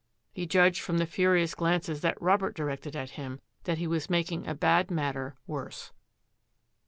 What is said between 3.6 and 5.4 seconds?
that he was making a bad matter